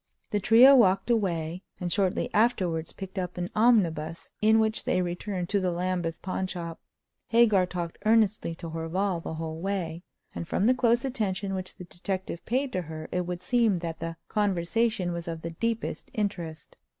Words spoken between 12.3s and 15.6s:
paid to her it would seem that the conversation was of the